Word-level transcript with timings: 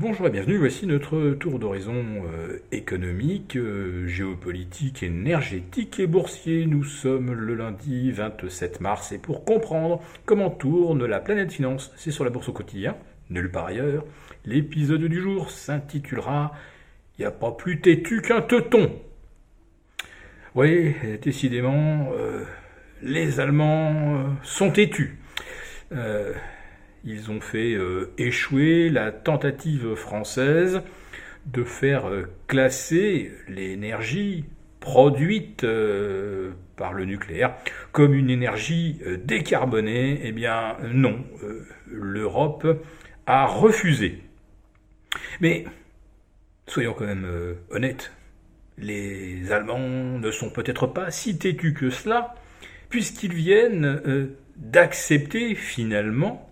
Bonjour 0.00 0.28
et 0.28 0.30
bienvenue, 0.30 0.58
voici 0.58 0.86
notre 0.86 1.30
tour 1.30 1.58
d'horizon 1.58 2.04
euh, 2.32 2.62
économique, 2.70 3.56
euh, 3.56 4.06
géopolitique, 4.06 5.02
énergétique 5.02 5.98
et 5.98 6.06
boursier. 6.06 6.66
Nous 6.66 6.84
sommes 6.84 7.32
le 7.32 7.56
lundi 7.56 8.12
27 8.12 8.80
mars 8.80 9.10
et 9.10 9.18
pour 9.18 9.44
comprendre 9.44 10.00
comment 10.24 10.50
tourne 10.50 11.04
la 11.04 11.18
planète 11.18 11.50
finance, 11.50 11.92
c'est 11.96 12.12
sur 12.12 12.22
la 12.22 12.30
bourse 12.30 12.48
au 12.48 12.52
quotidien, 12.52 12.94
nulle 13.28 13.50
part 13.50 13.66
ailleurs. 13.66 14.04
L'épisode 14.44 15.02
du 15.02 15.20
jour 15.20 15.50
s'intitulera 15.50 16.52
Il 17.18 17.22
n'y 17.22 17.26
a 17.26 17.32
pas 17.32 17.50
plus 17.50 17.80
têtu 17.80 18.22
qu'un 18.22 18.40
teuton. 18.40 18.92
Oui, 20.54 20.94
décidément, 21.22 22.12
euh, 22.16 22.44
les 23.02 23.40
Allemands 23.40 24.26
sont 24.44 24.70
têtus. 24.70 25.18
Ils 27.04 27.30
ont 27.30 27.40
fait 27.40 27.74
euh, 27.74 28.12
échouer 28.18 28.90
la 28.90 29.12
tentative 29.12 29.94
française 29.94 30.82
de 31.46 31.62
faire 31.62 32.08
euh, 32.08 32.28
classer 32.46 33.32
l'énergie 33.48 34.44
produite 34.80 35.64
euh, 35.64 36.52
par 36.76 36.92
le 36.92 37.04
nucléaire 37.04 37.54
comme 37.92 38.14
une 38.14 38.30
énergie 38.30 39.00
décarbonée. 39.24 40.20
Eh 40.24 40.32
bien 40.32 40.76
non, 40.92 41.24
l'Europe 41.86 42.66
a 43.26 43.46
refusé. 43.46 44.22
Mais 45.40 45.64
soyons 46.66 46.94
quand 46.94 47.06
même 47.06 47.26
honnêtes, 47.70 48.12
les 48.78 49.50
Allemands 49.50 49.78
ne 49.78 50.30
sont 50.30 50.50
peut-être 50.50 50.86
pas 50.86 51.10
si 51.10 51.36
têtus 51.36 51.74
que 51.74 51.90
cela, 51.90 52.36
puisqu'ils 52.88 53.34
viennent 53.34 54.30
d'accepter 54.56 55.56
finalement 55.56 56.47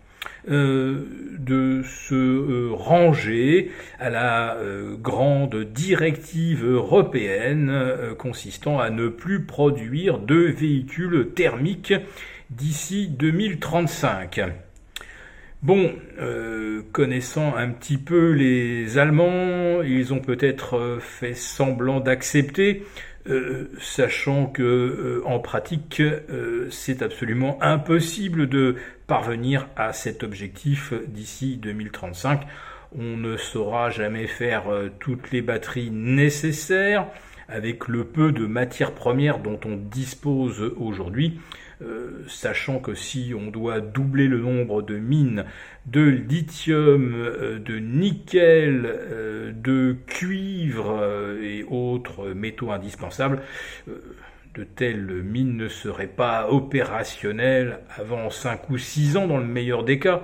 de 0.47 1.83
se 1.83 2.15
euh, 2.15 2.71
ranger 2.73 3.71
à 3.99 4.11
la 4.11 4.57
euh, 4.57 4.97
grande 4.97 5.57
directive 5.57 6.65
européenne 6.65 7.73
consistant 8.19 8.79
à 8.79 8.91
ne 8.91 9.09
plus 9.09 9.45
produire 9.45 10.19
de 10.19 10.37
véhicules 10.37 11.31
thermiques 11.35 11.95
d'ici 12.51 13.09
2035. 13.09 14.66
Bon, 15.67 15.93
connaissant 16.93 17.57
un 17.57 17.71
petit 17.71 17.99
peu 17.99 18.31
les 18.31 18.99
Allemands, 18.99 19.83
ils 19.83 20.15
ont 20.15 20.21
peut-être 20.21 20.99
fait 21.01 21.35
semblant 21.35 21.99
d'accepter, 21.99 22.85
euh, 23.29 23.69
sachant 23.81 24.47
que 24.47 24.63
euh, 24.63 25.23
en 25.27 25.41
pratique, 25.41 26.01
euh, 26.01 26.69
c'est 26.71 27.03
absolument 27.03 27.59
impossible 27.61 28.49
de 28.49 28.77
parvenir 29.09 29.67
à 29.75 29.93
cet 29.93 30.23
objectif 30.23 30.93
d'ici 31.09 31.57
2035. 31.57 32.43
On 32.97 33.17
ne 33.17 33.37
saura 33.37 33.91
jamais 33.91 34.29
faire 34.29 34.67
toutes 35.01 35.33
les 35.33 35.43
batteries 35.43 35.91
nécessaires 35.91 37.09
avec 37.49 37.89
le 37.89 38.05
peu 38.05 38.31
de 38.31 38.47
matières 38.47 38.93
premières 38.93 39.41
dont 39.41 39.59
on 39.65 39.75
dispose 39.75 40.73
aujourd'hui. 40.77 41.41
Euh, 41.83 42.25
sachant 42.27 42.79
que 42.79 42.95
si 42.95 43.35
on 43.39 43.51
doit 43.51 43.81
doubler 43.81 44.29
le 44.29 44.39
nombre 44.39 44.81
de 44.81 44.97
mines 44.97 45.45
de 45.85 46.01
lithium, 46.01 47.13
euh, 47.15 47.59
de 47.59 47.77
nickel, 47.79 48.87
euh, 48.87 49.53
de 49.53 49.95
cuivre 50.07 51.37
et 51.43 51.65
autres 51.65 52.29
métaux 52.29 52.71
indispensables, 52.71 53.43
de 54.55 54.65
telles 54.65 55.23
mines 55.23 55.55
ne 55.55 55.69
seraient 55.69 56.07
pas 56.07 56.49
opérationnelles 56.49 57.81
avant 57.95 58.31
5 58.31 58.71
ou 58.71 58.79
6 58.79 59.19
ans 59.19 59.27
dans 59.27 59.37
le 59.37 59.45
meilleur 59.45 59.85
des 59.85 59.99
cas, 59.99 60.23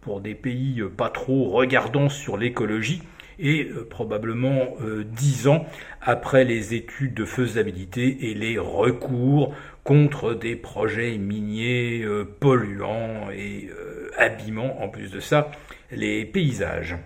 pour 0.00 0.22
des 0.22 0.34
pays 0.34 0.82
pas 0.96 1.10
trop 1.10 1.50
regardants 1.50 2.08
sur 2.08 2.38
l'écologie 2.38 3.02
et 3.38 3.68
probablement 3.90 4.76
10 4.80 5.48
ans 5.48 5.66
après 6.00 6.44
les 6.44 6.74
études 6.74 7.14
de 7.14 7.24
faisabilité 7.24 8.30
et 8.30 8.34
les 8.34 8.58
recours 8.58 9.54
contre 9.86 10.34
des 10.34 10.56
projets 10.56 11.16
miniers 11.16 12.02
euh, 12.02 12.24
polluants 12.40 13.30
et 13.32 13.70
euh, 13.70 14.10
abîmant 14.18 14.82
en 14.82 14.88
plus 14.88 15.12
de 15.12 15.20
ça 15.20 15.52
les 15.92 16.24
paysages. 16.24 16.96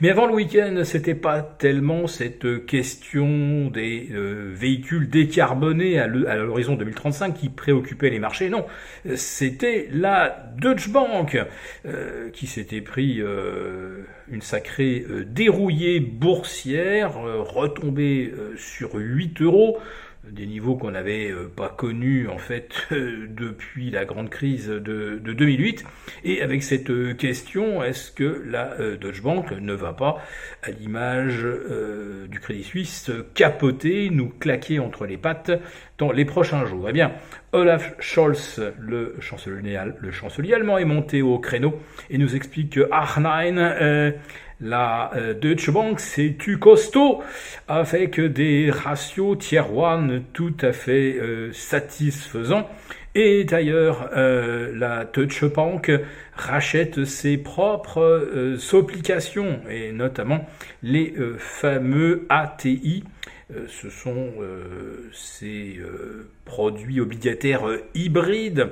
Mais 0.00 0.10
avant 0.10 0.26
le 0.26 0.34
week-end, 0.34 0.82
c'était 0.84 1.14
pas 1.14 1.42
tellement 1.42 2.06
cette 2.06 2.66
question 2.66 3.70
des 3.70 4.08
euh, 4.12 4.52
véhicules 4.54 5.08
décarbonés 5.08 5.98
à 5.98 6.06
l'horizon 6.06 6.74
2035 6.76 7.34
qui 7.34 7.48
préoccupait 7.48 8.10
les 8.10 8.18
marchés. 8.18 8.48
Non, 8.48 8.66
c'était 9.14 9.88
la 9.92 10.52
Deutsche 10.56 10.90
Bank 10.90 11.38
qui 12.32 12.46
s'était 12.46 12.80
pris 12.80 13.20
une 14.30 14.42
sacrée 14.42 15.04
dérouillée 15.26 16.00
boursière, 16.00 17.14
retombée 17.18 18.32
sur 18.56 18.94
8 18.94 19.42
euros 19.42 19.78
des 20.24 20.46
niveaux 20.46 20.76
qu'on 20.76 20.90
n'avait 20.90 21.30
euh, 21.30 21.50
pas 21.54 21.68
connus 21.68 22.28
en 22.28 22.38
fait 22.38 22.74
depuis 22.90 23.90
la 23.90 24.04
grande 24.04 24.30
crise 24.30 24.68
de, 24.68 25.20
2008. 25.22 25.84
Et 26.24 26.42
avec 26.42 26.62
cette 26.62 26.90
euh, 26.90 27.14
question, 27.14 27.82
est-ce 27.82 28.10
que 28.10 28.42
la 28.46 28.72
euh, 28.80 28.96
Deutsche 28.96 29.22
Bank 29.22 29.52
ne 29.52 29.72
va 29.72 29.92
pas, 29.92 30.18
à 30.62 30.70
l'image 30.70 31.46
du 32.28 32.40
Crédit 32.40 32.64
Suisse, 32.64 33.10
capoter, 33.34 34.10
nous 34.10 34.28
claquer 34.28 34.78
entre 34.78 35.06
les 35.06 35.16
pattes 35.16 35.50
dans 35.98 36.12
les 36.12 36.24
prochains 36.24 36.66
jours? 36.66 36.88
Eh 36.88 36.92
bien, 36.92 37.12
Olaf 37.52 37.94
Scholz, 38.00 38.60
le 38.78 39.14
chancelier, 39.20 39.80
le 39.98 40.10
chancelier 40.10 40.54
allemand, 40.54 40.78
est 40.78 40.84
monté 40.84 41.22
au 41.22 41.38
créneau 41.38 41.78
et 42.10 42.18
nous 42.18 42.36
explique 42.36 42.74
que 42.74 42.88
Arnein 42.90 44.12
la 44.60 45.12
euh, 45.14 45.34
Deutsche 45.34 45.70
Bank 45.70 46.00
c'est 46.00 46.36
tu 46.38 46.58
costaud 46.58 47.22
avec 47.68 48.20
des 48.20 48.70
ratios 48.70 49.38
tier 49.38 49.60
1 49.60 50.20
tout 50.32 50.54
à 50.60 50.72
fait 50.72 51.16
euh, 51.18 51.52
satisfaisants? 51.52 52.68
Et 53.14 53.44
d'ailleurs, 53.44 54.10
euh, 54.16 54.70
la 54.76 55.04
Deutsche 55.04 55.44
Bank 55.46 55.90
rachète 56.36 57.04
ses 57.04 57.36
propres 57.36 58.56
applications 58.74 59.60
et 59.68 59.92
notamment 59.92 60.46
les 60.82 61.14
fameux 61.38 62.26
ATI. 62.28 63.02
ce 63.66 63.90
sont 63.90 64.34
ces 65.12 65.80
produits 66.44 67.00
obligataires 67.00 67.64
hybrides 67.94 68.68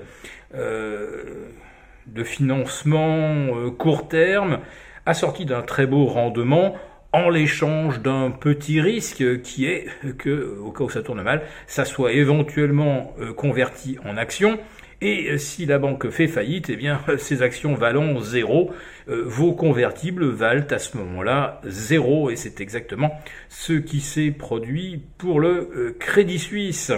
de 0.54 2.22
financement 2.22 3.70
court 3.78 4.06
terme 4.06 4.60
assorti 5.06 5.46
d'un 5.46 5.62
très 5.62 5.86
beau 5.86 6.04
rendement 6.06 6.74
en 7.12 7.30
l'échange 7.30 8.00
d'un 8.00 8.30
petit 8.30 8.80
risque 8.80 9.40
qui 9.40 9.66
est 9.66 9.86
que, 10.18 10.58
au 10.60 10.70
cas 10.70 10.84
où 10.84 10.90
ça 10.90 11.02
tourne 11.02 11.22
mal, 11.22 11.42
ça 11.66 11.84
soit 11.84 12.12
éventuellement 12.12 13.14
euh, 13.20 13.32
converti 13.32 13.96
en 14.04 14.18
actions. 14.18 14.58
Et 15.00 15.30
euh, 15.30 15.38
si 15.38 15.64
la 15.64 15.78
banque 15.78 16.10
fait 16.10 16.26
faillite, 16.26 16.68
eh 16.68 16.76
bien, 16.76 17.00
ces 17.18 17.42
actions 17.42 17.74
valent 17.74 18.20
zéro. 18.20 18.70
Euh, 19.08 19.22
vos 19.24 19.54
convertibles 19.54 20.26
valent 20.26 20.66
à 20.70 20.78
ce 20.78 20.98
moment-là 20.98 21.60
zéro. 21.64 22.28
Et 22.30 22.36
c'est 22.36 22.60
exactement 22.60 23.18
ce 23.48 23.72
qui 23.72 24.00
s'est 24.00 24.30
produit 24.30 25.02
pour 25.16 25.40
le 25.40 25.96
Crédit 25.98 26.38
Suisse. 26.38 26.92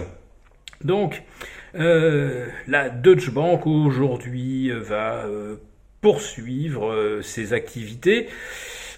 Donc, 0.82 1.22
la 1.74 2.88
Deutsche 2.88 3.30
Bank 3.30 3.66
aujourd'hui 3.66 4.70
va 4.70 5.26
poursuivre 6.00 7.20
ses 7.22 7.52
euh, 7.52 7.56
activités 7.56 8.28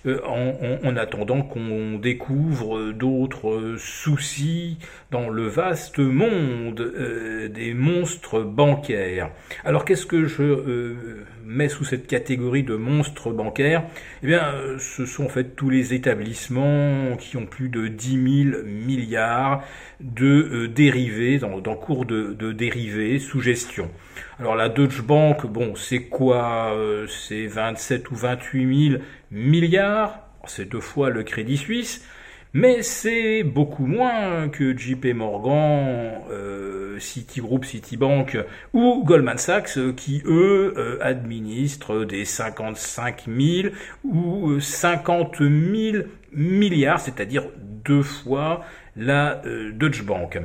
euh, 0.06 0.18
en, 0.24 0.96
attendant 0.96 1.42
qu'on 1.42 1.98
découvre 1.98 2.92
d'autres 2.92 3.76
soucis 3.78 4.78
dans 5.10 5.28
le 5.28 5.46
vaste 5.46 5.98
monde 5.98 6.80
euh, 6.80 7.48
des 7.48 7.74
monstres 7.74 8.40
bancaires. 8.40 9.30
Alors 9.64 9.84
qu'est-ce 9.84 10.06
que 10.06 10.24
je 10.24 10.94
mets 11.44 11.68
sous 11.68 11.84
cette 11.84 12.06
catégorie 12.06 12.62
de 12.62 12.76
monstres 12.76 13.30
bancaires? 13.30 13.84
Eh 14.22 14.26
bien, 14.26 14.54
ce 14.78 15.04
sont 15.04 15.24
en 15.24 15.28
fait 15.28 15.54
tous 15.54 15.70
les 15.70 15.92
établissements 15.94 17.16
qui 17.18 17.36
ont 17.36 17.46
plus 17.46 17.68
de 17.68 17.88
10 17.88 18.52
000 18.52 18.64
milliards 18.64 19.62
de 20.00 20.66
dérivés, 20.66 21.38
dans, 21.38 21.60
cours 21.76 22.06
de, 22.06 22.32
de 22.32 22.52
dérivés 22.52 23.18
sous 23.18 23.40
gestion. 23.40 23.90
Alors 24.38 24.56
la 24.56 24.70
Deutsche 24.70 25.02
Bank, 25.02 25.46
bon, 25.46 25.74
c'est 25.74 26.04
quoi? 26.04 26.74
C'est 27.08 27.46
27 27.46 28.10
ou 28.10 28.16
28 28.16 28.88
000 28.90 29.02
milliards, 29.30 30.20
c'est 30.46 30.68
deux 30.68 30.80
fois 30.80 31.10
le 31.10 31.22
Crédit 31.22 31.56
Suisse, 31.56 32.04
mais 32.52 32.82
c'est 32.82 33.44
beaucoup 33.44 33.86
moins 33.86 34.48
que 34.48 34.76
JP 34.76 35.14
Morgan, 35.14 36.22
euh, 36.30 36.98
Citigroup, 36.98 37.64
Citibank 37.64 38.36
ou 38.72 39.04
Goldman 39.04 39.38
Sachs 39.38 39.78
qui, 39.94 40.22
eux, 40.26 40.74
euh, 40.76 40.98
administrent 41.00 42.04
des 42.04 42.24
55 42.24 43.26
000 43.28 43.68
ou 44.04 44.58
50 44.58 45.36
000 45.38 46.04
milliards, 46.32 47.00
c'est-à-dire 47.00 47.44
deux 47.84 48.02
fois 48.02 48.64
la 48.96 49.42
euh, 49.46 49.70
Deutsche 49.72 50.04
Bank. 50.04 50.40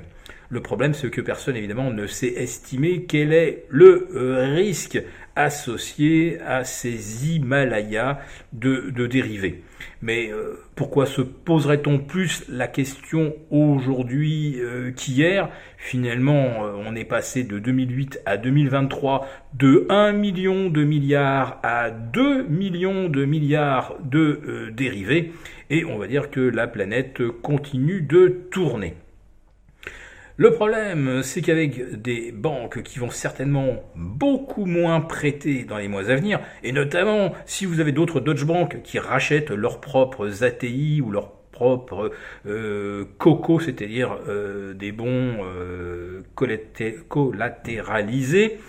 Le 0.49 0.61
problème, 0.61 0.93
c'est 0.93 1.09
que 1.09 1.21
personne, 1.21 1.55
évidemment, 1.55 1.91
ne 1.91 2.05
sait 2.05 2.27
estimer 2.27 3.05
quel 3.05 3.33
est 3.33 3.65
le 3.69 4.09
euh, 4.13 4.53
risque 4.53 5.01
associé 5.35 6.39
à 6.45 6.63
ces 6.63 7.27
Himalayas 7.27 8.19
de, 8.53 8.91
dérivés. 9.07 9.63
Mais 10.01 10.31
euh, 10.31 10.59
pourquoi 10.75 11.07
se 11.07 11.21
poserait-on 11.21 11.97
plus 11.97 12.45
la 12.47 12.67
question 12.67 13.33
aujourd'hui 13.49 14.57
euh, 14.59 14.91
qu'hier? 14.91 15.49
Finalement, 15.77 16.61
on 16.61 16.95
est 16.95 17.05
passé 17.05 17.43
de 17.43 17.59
2008 17.59 18.21
à 18.25 18.37
2023 18.37 19.27
de 19.55 19.87
1 19.89 20.11
million 20.13 20.69
de 20.69 20.83
milliards 20.83 21.59
à 21.63 21.89
2 21.89 22.43
millions 22.43 23.09
de 23.09 23.25
milliards 23.25 23.95
de 24.03 24.71
dérivés. 24.75 25.33
Et 25.69 25.85
on 25.85 25.97
va 25.97 26.07
dire 26.07 26.29
que 26.29 26.39
la 26.39 26.67
planète 26.67 27.21
continue 27.41 28.01
de 28.01 28.47
tourner. 28.51 28.95
Le 30.37 30.51
problème, 30.51 31.21
c'est 31.23 31.41
qu'avec 31.41 32.01
des 32.01 32.33
banques 32.33 32.83
qui 32.83 32.99
vont 32.99 33.09
certainement 33.09 33.81
beaucoup 33.95 34.65
moins 34.65 34.99
prêter 34.99 35.63
dans 35.63 35.77
les 35.77 35.87
mois 35.87 36.09
à 36.09 36.15
venir, 36.15 36.41
et 36.61 36.73
notamment 36.73 37.31
si 37.45 37.65
vous 37.65 37.79
avez 37.79 37.93
d'autres 37.93 38.19
Deutsche 38.19 38.43
Bank 38.43 38.81
qui 38.83 38.99
rachètent 38.99 39.51
leurs 39.51 39.79
propres 39.79 40.43
ATI 40.43 40.99
ou 40.99 41.09
leurs 41.09 41.31
propres 41.55 42.11
euh, 42.45 43.05
COCO, 43.17 43.61
c'est-à-dire 43.61 44.17
euh, 44.27 44.73
des 44.73 44.91
bons 44.91 45.37
euh, 45.45 46.21
collatéralisés, 47.07 48.59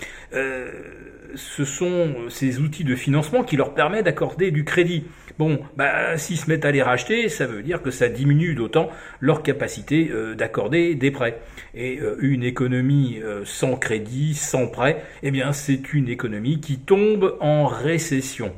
ce 1.35 1.65
sont 1.65 2.15
ces 2.31 2.61
outils 2.61 2.85
de 2.85 2.94
financement 2.94 3.43
qui 3.43 3.56
leur 3.56 3.75
permettent 3.75 4.05
d'accorder 4.05 4.50
du 4.50 4.65
crédit. 4.65 5.05
Bon, 5.38 5.59
bah, 5.77 6.17
s'ils 6.17 6.38
se 6.38 6.49
mettent 6.49 6.65
à 6.65 6.71
les 6.71 6.83
racheter, 6.83 7.29
ça 7.29 7.47
veut 7.47 7.62
dire 7.62 7.83
que 7.83 7.91
ça 7.91 8.09
diminue 8.09 8.55
d'autant 8.55 8.88
leur 9.21 9.43
capacité 9.43 10.09
euh, 10.11 10.35
d'accorder 10.35 10.94
des 10.94 11.11
prêts. 11.11 11.38
Et 11.75 11.99
euh, 12.00 12.17
une 12.21 12.43
économie 12.43 13.19
euh, 13.23 13.43
sans 13.44 13.77
crédit, 13.77 14.35
sans 14.35 14.67
prêt, 14.67 15.05
eh 15.23 15.31
bien, 15.31 15.53
c'est 15.53 15.93
une 15.93 16.09
économie 16.09 16.61
qui 16.61 16.79
tombe 16.79 17.37
en 17.41 17.67
récession. 17.67 18.53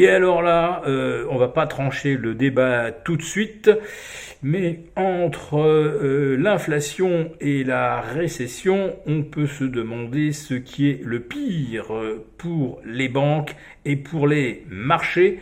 Et 0.00 0.08
alors 0.08 0.42
là, 0.42 0.82
on 1.28 1.36
va 1.36 1.48
pas 1.48 1.66
trancher 1.66 2.16
le 2.16 2.36
débat 2.36 2.92
tout 2.92 3.16
de 3.16 3.22
suite, 3.22 3.68
mais 4.44 4.84
entre 4.94 6.36
l'inflation 6.36 7.32
et 7.40 7.64
la 7.64 8.00
récession, 8.00 8.94
on 9.06 9.24
peut 9.24 9.48
se 9.48 9.64
demander 9.64 10.30
ce 10.30 10.54
qui 10.54 10.88
est 10.88 11.00
le 11.02 11.18
pire 11.18 11.86
pour 12.36 12.80
les 12.84 13.08
banques 13.08 13.56
et 13.84 13.96
pour 13.96 14.28
les 14.28 14.64
marchés. 14.68 15.40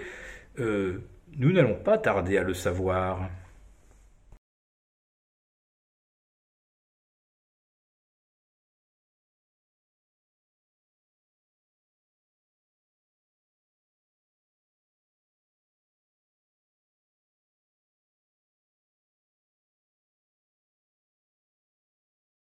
Euh, 0.58 1.02
nous 1.36 1.52
n'allons 1.52 1.74
pas 1.74 1.98
tarder 1.98 2.38
à 2.38 2.42
le 2.42 2.54
savoir. 2.54 3.28